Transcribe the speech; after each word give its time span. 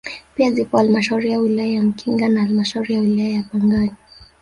Pia 0.35 0.51
zipo 0.51 0.77
halmashauri 0.77 1.31
ya 1.31 1.39
wilaya 1.39 1.69
ya 1.73 1.81
Mkinga 1.83 2.29
na 2.29 2.41
halmashauri 2.41 2.93
ya 2.93 2.99
wilaya 3.01 3.29
ya 3.29 3.43
Pangani 3.43 3.91